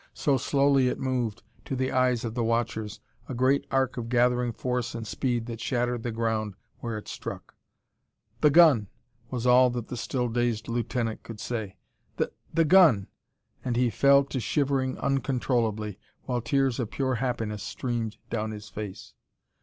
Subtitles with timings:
[0.15, 4.51] So slowly it moved, to the eyes of the watchers a great arc of gathering
[4.51, 7.53] force and speed that shattered the ground where it struck.
[8.39, 8.87] "The gun!"
[9.29, 11.77] was all that the still dazed lieutenant could say.
[12.17, 13.09] "The the gun!"
[13.63, 19.13] And he fell to shivering uncontrollably, while tears of pure happiness streamed down his face.